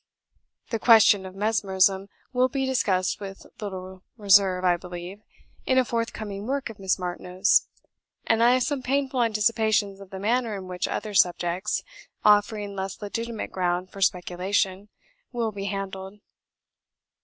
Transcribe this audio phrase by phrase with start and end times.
[0.71, 5.21] The question of mesmerism will be discussed with little reserve, I believe,
[5.67, 7.67] in a forthcoming work of Miss Martineau's;
[8.25, 11.83] and I have some painful anticipations of the manner in which other subjects,
[12.25, 14.89] offering less legitimate ground for speculation,
[15.31, 16.19] will be handled."